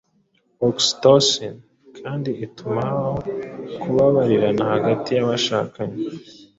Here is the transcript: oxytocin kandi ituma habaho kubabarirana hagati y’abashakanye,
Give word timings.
oxytocin 0.67 1.55
kandi 1.99 2.29
ituma 2.45 2.79
habaho 2.89 3.19
kubabarirana 3.81 4.63
hagati 4.73 5.09
y’abashakanye, 5.13 5.97